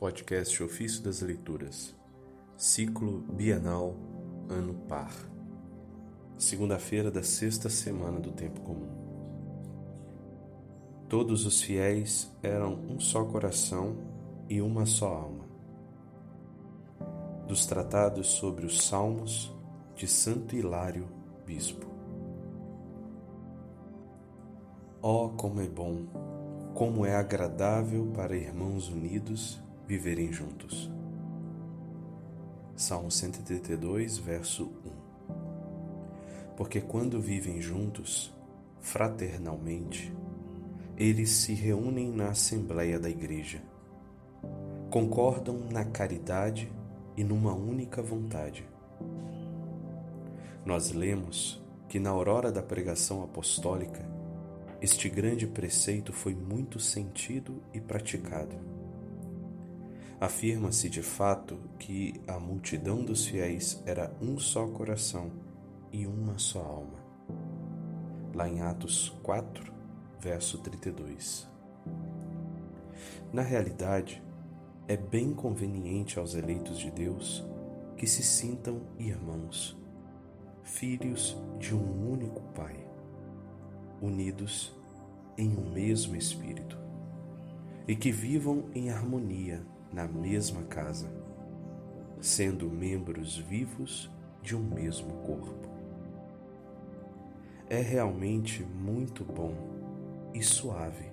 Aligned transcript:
Podcast 0.00 0.62
Ofício 0.62 1.02
das 1.02 1.20
Leituras, 1.20 1.94
Ciclo 2.56 3.18
Bienal, 3.18 3.94
Ano 4.48 4.72
Par. 4.88 5.12
Segunda-feira 6.38 7.10
da 7.10 7.22
sexta 7.22 7.68
semana 7.68 8.18
do 8.18 8.32
Tempo 8.32 8.62
Comum. 8.62 8.88
Todos 11.06 11.44
os 11.44 11.60
fiéis 11.60 12.34
eram 12.42 12.76
um 12.88 12.98
só 12.98 13.26
coração 13.26 13.94
e 14.48 14.62
uma 14.62 14.86
só 14.86 15.12
alma. 15.12 15.44
Dos 17.46 17.66
tratados 17.66 18.26
sobre 18.28 18.64
os 18.64 18.82
Salmos 18.82 19.54
de 19.94 20.08
Santo 20.08 20.56
Hilário, 20.56 21.06
Bispo. 21.44 21.86
Oh, 25.02 25.28
como 25.36 25.60
é 25.60 25.68
bom, 25.68 26.06
como 26.72 27.04
é 27.04 27.14
agradável 27.14 28.10
para 28.14 28.34
irmãos 28.34 28.88
unidos 28.88 29.60
viverem 29.90 30.32
juntos. 30.32 30.88
Salmo 32.76 33.10
132, 33.10 34.18
verso 34.18 34.70
1. 35.28 36.54
Porque 36.56 36.80
quando 36.80 37.20
vivem 37.20 37.60
juntos, 37.60 38.32
fraternalmente, 38.80 40.14
eles 40.96 41.30
se 41.30 41.54
reúnem 41.54 42.08
na 42.12 42.28
assembleia 42.28 43.00
da 43.00 43.10
igreja, 43.10 43.60
concordam 44.92 45.58
na 45.72 45.84
caridade 45.84 46.70
e 47.16 47.24
numa 47.24 47.52
única 47.52 48.00
vontade. 48.00 48.64
Nós 50.64 50.92
lemos 50.92 51.60
que 51.88 51.98
na 51.98 52.10
aurora 52.10 52.52
da 52.52 52.62
pregação 52.62 53.24
apostólica, 53.24 54.08
este 54.80 55.08
grande 55.08 55.48
preceito 55.48 56.12
foi 56.12 56.32
muito 56.32 56.78
sentido 56.78 57.60
e 57.74 57.80
praticado 57.80 58.79
Afirma-se 60.20 60.90
de 60.90 61.02
fato 61.02 61.58
que 61.78 62.20
a 62.28 62.38
multidão 62.38 63.02
dos 63.02 63.24
fiéis 63.24 63.82
era 63.86 64.14
um 64.20 64.38
só 64.38 64.66
coração 64.66 65.32
e 65.90 66.06
uma 66.06 66.38
só 66.38 66.60
alma. 66.60 66.98
Lá 68.34 68.46
em 68.46 68.60
Atos 68.60 69.08
4, 69.22 69.72
verso 70.20 70.58
32. 70.58 71.48
Na 73.32 73.40
realidade, 73.40 74.22
é 74.86 74.94
bem 74.94 75.32
conveniente 75.32 76.18
aos 76.18 76.34
eleitos 76.34 76.78
de 76.78 76.90
Deus 76.90 77.42
que 77.96 78.06
se 78.06 78.22
sintam 78.22 78.82
irmãos, 78.98 79.74
filhos 80.62 81.34
de 81.58 81.74
um 81.74 82.12
único 82.12 82.42
Pai, 82.52 82.76
unidos 84.02 84.78
em 85.38 85.56
um 85.56 85.72
mesmo 85.72 86.14
Espírito, 86.14 86.78
e 87.88 87.96
que 87.96 88.12
vivam 88.12 88.66
em 88.74 88.90
harmonia 88.90 89.64
na 89.92 90.06
mesma 90.06 90.62
casa, 90.62 91.10
sendo 92.20 92.70
membros 92.70 93.36
vivos 93.36 94.10
de 94.42 94.56
um 94.56 94.62
mesmo 94.62 95.12
corpo. 95.22 95.68
É 97.68 97.80
realmente 97.80 98.62
muito 98.62 99.24
bom 99.24 99.54
e 100.34 100.42
suave 100.42 101.10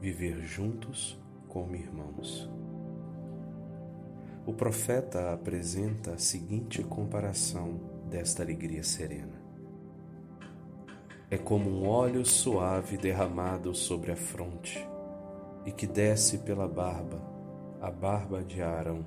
viver 0.00 0.40
juntos 0.40 1.20
como 1.48 1.76
irmãos. 1.76 2.50
O 4.44 4.52
profeta 4.52 5.32
apresenta 5.32 6.14
a 6.14 6.18
seguinte 6.18 6.82
comparação 6.82 7.80
desta 8.10 8.42
alegria 8.42 8.82
serena. 8.82 9.40
É 11.30 11.38
como 11.38 11.70
um 11.70 11.88
óleo 11.88 12.26
suave 12.26 12.96
derramado 12.96 13.74
sobre 13.74 14.10
a 14.10 14.16
fronte 14.16 14.86
e 15.64 15.70
que 15.70 15.86
desce 15.86 16.38
pela 16.38 16.66
barba 16.66 17.31
a 17.82 17.90
barba 17.90 18.44
de 18.44 18.62
Arão, 18.62 19.04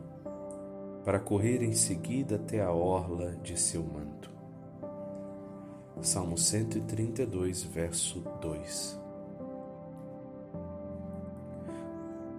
para 1.06 1.18
correr 1.18 1.64
em 1.64 1.72
seguida 1.72 2.36
até 2.36 2.62
a 2.62 2.74
orla 2.74 3.32
de 3.38 3.58
seu 3.58 3.82
manto. 3.82 4.30
Salmo 6.02 6.38
132, 6.38 7.64
verso 7.64 8.20
2. 8.42 9.00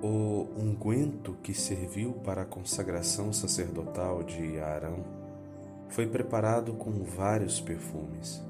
O 0.03 0.47
unguento 0.59 1.39
que 1.43 1.55
serviu 1.55 2.13
para 2.13 2.43
a 2.43 2.47
consagração 2.47 3.33
sacerdotal 3.33 4.23
de 4.23 4.61
Arão 4.61 5.03
foi 5.89 6.07
preparado 6.07 6.75
com 6.75 7.03
vários 7.03 7.63
perfumes. 7.63 8.45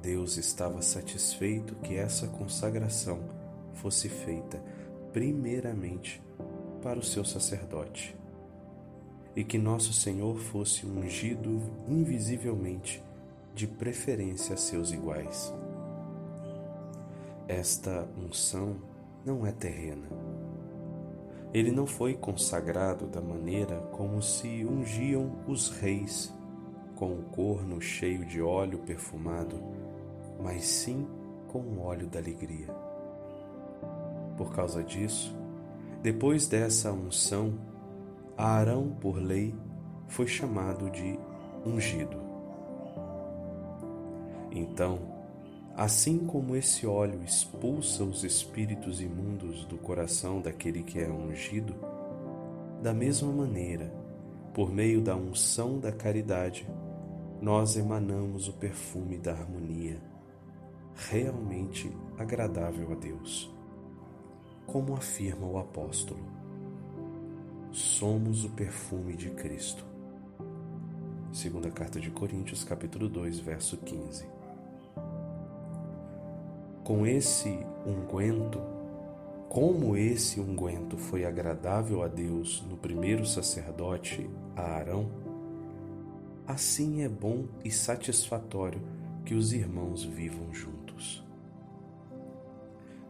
Deus 0.00 0.38
estava 0.38 0.80
satisfeito 0.80 1.74
que 1.76 1.94
essa 1.94 2.26
consagração 2.26 3.20
fosse 3.74 4.08
feita 4.08 4.71
primeiramente 5.12 6.22
para 6.82 6.98
o 6.98 7.02
seu 7.02 7.24
sacerdote, 7.24 8.16
e 9.36 9.44
que 9.44 9.58
nosso 9.58 9.92
Senhor 9.92 10.38
fosse 10.38 10.86
ungido 10.86 11.60
invisivelmente, 11.86 13.02
de 13.54 13.66
preferência 13.66 14.54
a 14.54 14.56
seus 14.56 14.92
iguais. 14.92 15.52
Esta 17.46 18.08
unção 18.16 18.76
não 19.24 19.46
é 19.46 19.52
terrena. 19.52 20.08
Ele 21.52 21.70
não 21.70 21.86
foi 21.86 22.14
consagrado 22.14 23.06
da 23.06 23.20
maneira 23.20 23.76
como 23.92 24.22
se 24.22 24.64
ungiam 24.64 25.38
os 25.46 25.68
reis, 25.68 26.32
com 26.96 27.12
o 27.12 27.22
corno 27.24 27.80
cheio 27.80 28.24
de 28.24 28.40
óleo 28.40 28.78
perfumado, 28.78 29.62
mas 30.42 30.64
sim 30.64 31.06
com 31.48 31.58
o 31.58 31.82
óleo 31.82 32.06
da 32.06 32.18
alegria. 32.18 32.91
Por 34.36 34.52
causa 34.52 34.82
disso, 34.82 35.34
depois 36.02 36.48
dessa 36.48 36.90
unção, 36.90 37.54
Arão, 38.36 38.88
por 39.00 39.18
lei, 39.18 39.54
foi 40.08 40.26
chamado 40.26 40.90
de 40.90 41.16
ungido. 41.64 42.16
Então, 44.50 44.98
assim 45.76 46.18
como 46.18 46.56
esse 46.56 46.86
óleo 46.86 47.22
expulsa 47.22 48.02
os 48.02 48.24
espíritos 48.24 49.00
imundos 49.00 49.64
do 49.64 49.78
coração 49.78 50.40
daquele 50.40 50.82
que 50.82 50.98
é 50.98 51.08
ungido, 51.08 51.74
da 52.82 52.92
mesma 52.92 53.32
maneira, 53.32 53.94
por 54.52 54.72
meio 54.72 55.00
da 55.00 55.14
unção 55.14 55.78
da 55.78 55.92
caridade, 55.92 56.68
nós 57.40 57.76
emanamos 57.76 58.48
o 58.48 58.52
perfume 58.54 59.18
da 59.18 59.32
harmonia, 59.32 59.98
realmente 60.94 61.90
agradável 62.18 62.90
a 62.90 62.94
Deus 62.96 63.61
como 64.72 64.96
afirma 64.96 65.46
o 65.46 65.58
apóstolo. 65.58 66.24
Somos 67.70 68.42
o 68.46 68.48
perfume 68.48 69.14
de 69.14 69.28
Cristo. 69.28 69.84
Segunda 71.30 71.70
carta 71.70 72.00
de 72.00 72.10
Coríntios, 72.10 72.64
capítulo 72.64 73.06
2, 73.06 73.38
verso 73.40 73.76
15. 73.76 74.24
Com 76.82 77.06
esse 77.06 77.50
unguento, 77.86 78.62
como 79.50 79.94
esse 79.94 80.40
unguento 80.40 80.96
foi 80.96 81.26
agradável 81.26 82.02
a 82.02 82.08
Deus 82.08 82.64
no 82.66 82.78
primeiro 82.78 83.26
sacerdote, 83.26 84.28
a 84.56 84.62
Arão, 84.62 85.10
assim 86.46 87.02
é 87.02 87.10
bom 87.10 87.44
e 87.62 87.70
satisfatório 87.70 88.80
que 89.22 89.34
os 89.34 89.52
irmãos 89.52 90.02
vivam 90.02 90.50
juntos 90.54 91.22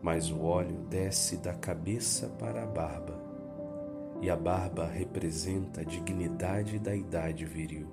mas 0.03 0.33
o 0.33 0.43
óleo 0.43 0.79
desce 0.91 1.37
da 1.37 1.55
cabeça 1.55 2.27
para 2.39 2.65
a 2.65 2.67
barba, 2.67 3.23
e 4.21 4.29
a 4.29 4.37
barba 4.37 4.85
representa 4.85 5.83
a 5.83 5.85
dignidade 5.85 6.81
da 6.81 6.95
idade 6.95 7.45
viril. 7.45 7.87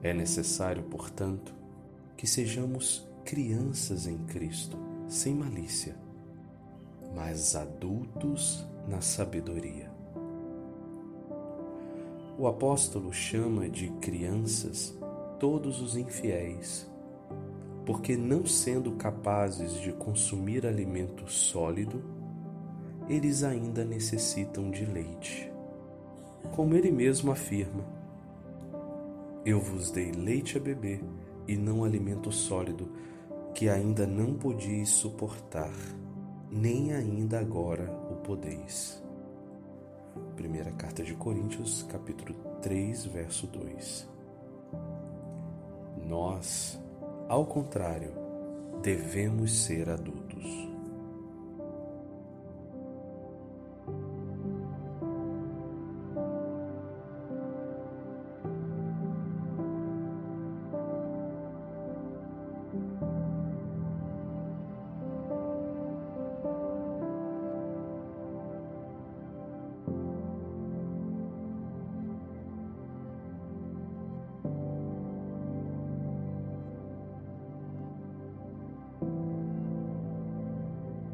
É 0.00 0.14
necessário, 0.14 0.84
portanto, 0.84 1.52
que 2.16 2.26
sejamos 2.26 3.08
crianças 3.24 4.06
em 4.06 4.18
Cristo, 4.18 4.78
sem 5.08 5.34
malícia, 5.34 5.96
mas 7.14 7.56
adultos 7.56 8.64
na 8.86 9.00
sabedoria. 9.00 9.92
O 12.38 12.46
apóstolo 12.46 13.12
chama 13.12 13.68
de 13.68 13.88
crianças 14.00 14.96
todos 15.38 15.80
os 15.80 15.96
infiéis 15.96 16.92
porque 17.84 18.16
não 18.16 18.46
sendo 18.46 18.92
capazes 18.92 19.74
de 19.80 19.92
consumir 19.92 20.66
alimento 20.66 21.30
sólido, 21.30 22.02
eles 23.08 23.42
ainda 23.42 23.84
necessitam 23.84 24.70
de 24.70 24.84
leite. 24.86 25.52
Como 26.54 26.74
ele 26.74 26.90
mesmo 26.90 27.30
afirma: 27.30 27.84
Eu 29.44 29.60
vos 29.60 29.90
dei 29.90 30.12
leite 30.12 30.56
a 30.56 30.60
beber 30.60 31.02
e 31.46 31.56
não 31.56 31.84
alimento 31.84 32.32
sólido, 32.32 32.90
que 33.54 33.68
ainda 33.68 34.06
não 34.06 34.34
podíeis 34.34 34.88
suportar, 34.88 35.74
nem 36.50 36.92
ainda 36.92 37.38
agora 37.38 37.90
o 38.10 38.16
podeis. 38.16 39.02
Primeira 40.36 40.70
carta 40.72 41.02
de 41.02 41.14
Coríntios, 41.14 41.82
capítulo 41.84 42.34
3, 42.62 43.06
verso 43.06 43.46
2. 43.48 44.08
Nós 46.06 46.80
ao 47.28 47.46
contrário, 47.46 48.12
devemos 48.82 49.64
ser 49.64 49.88
adultos. 49.90 50.73